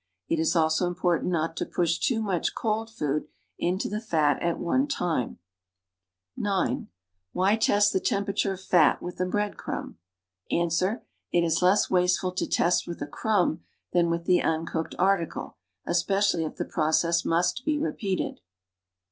It 0.27 0.39
is 0.39 0.55
also 0.55 0.87
important 0.87 1.31
not 1.31 1.55
to 1.57 1.63
put 1.67 1.87
too 2.01 2.23
much 2.23 2.55
cold 2.55 2.89
food 2.89 3.27
into 3.59 3.87
the 3.87 4.01
fat 4.01 4.41
at 4.41 4.57
one 4.57 4.87
time. 4.87 5.37
(9) 6.35 6.87
Wli\^ 7.35 7.59
test 7.59 7.93
the 7.93 7.99
temperature 7.99 8.53
of 8.53 8.61
fat 8.61 8.97
\\ 9.01 9.07
ith 9.07 9.19
a 9.19 9.27
bread 9.27 9.57
crumb.' 9.57 9.99
Ans. 10.49 10.81
It 10.81 11.01
is 11.43 11.61
less 11.61 11.91
wasteful 11.91 12.31
to 12.31 12.47
test 12.47 12.87
with 12.87 12.99
a 13.03 13.05
crumb 13.05 13.61
than 13.93 14.09
with 14.09 14.25
the 14.25 14.41
un 14.41 14.65
cooked 14.65 14.95
article, 14.97 15.57
especially 15.85 16.45
if 16.45 16.55
the 16.55 16.65
process 16.65 17.23
must 17.23 17.63
be 17.63 17.77
repeated. 17.77 18.39